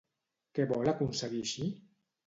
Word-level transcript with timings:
Què 0.59 0.65
vol 0.73 0.93
aconseguir 0.95 1.47
així? 1.47 1.73